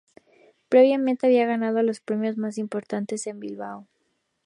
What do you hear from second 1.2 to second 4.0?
había ganado los premios más importantes en Bilbao.